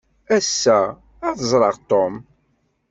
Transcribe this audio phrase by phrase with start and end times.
[0.37, 0.79] Ass-a,
[1.27, 2.13] ad ẓreɣ Tom.